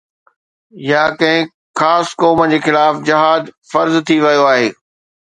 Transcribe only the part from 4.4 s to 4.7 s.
آهي